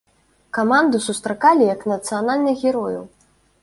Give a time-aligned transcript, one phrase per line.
[0.57, 3.11] Каманду сустракалі як нацыянальных герояў.